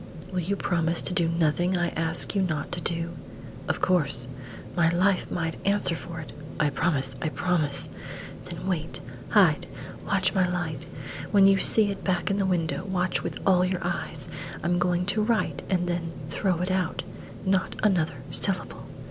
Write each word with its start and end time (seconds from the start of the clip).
"Will 0.31 0.39
you 0.39 0.55
promise 0.55 0.99
to 1.03 1.13
do 1.13 1.27
nothing 1.29 1.77
I 1.77 1.89
ask 1.89 2.33
you 2.33 2.41
not 2.41 2.71
to 2.71 2.81
do?" 2.81 3.11
"Of 3.67 3.81
course." 3.81 4.25
"My 4.75 4.89
life 4.89 5.29
might 5.29 5.63
answer 5.63 5.95
for 5.95 6.19
it" 6.19 6.31
"I 6.59 6.71
promise 6.71 7.15
I 7.21 7.29
promise." 7.29 7.87
"Then 8.45 8.65
wait 8.65 8.99
hide 9.29 9.67
watch 10.07 10.33
my 10.33 10.49
light. 10.49 10.87
When 11.29 11.47
you 11.47 11.59
see 11.59 11.91
it 11.91 12.03
back 12.03 12.31
in 12.31 12.39
the 12.39 12.47
window, 12.49 12.83
watch 12.83 13.21
with 13.21 13.37
all 13.45 13.63
your 13.63 13.83
eyes! 13.83 14.27
I 14.63 14.65
am 14.65 14.79
going 14.79 15.05
to 15.05 15.21
write 15.21 15.61
and 15.69 15.85
then 15.87 16.13
throw 16.29 16.61
it 16.61 16.71
out. 16.71 17.03
Not 17.45 17.75
another 17.83 18.23
syllable!" 18.31 18.87